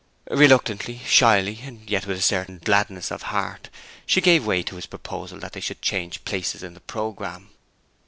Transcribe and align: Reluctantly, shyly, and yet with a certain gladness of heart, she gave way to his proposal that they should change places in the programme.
Reluctantly, 0.31 0.99
shyly, 1.05 1.59
and 1.61 1.87
yet 1.87 2.07
with 2.07 2.17
a 2.17 2.23
certain 2.23 2.57
gladness 2.63 3.11
of 3.11 3.21
heart, 3.21 3.69
she 4.03 4.19
gave 4.19 4.43
way 4.47 4.63
to 4.63 4.77
his 4.77 4.87
proposal 4.87 5.37
that 5.39 5.53
they 5.53 5.59
should 5.61 5.79
change 5.83 6.25
places 6.25 6.63
in 6.63 6.73
the 6.73 6.79
programme. 6.79 7.51